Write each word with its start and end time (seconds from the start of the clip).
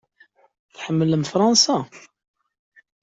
Tḥemmlem 0.75 1.23
Fṛansa? 1.31 1.77